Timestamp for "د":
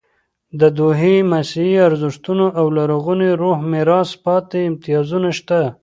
0.59-0.61, 2.71-2.73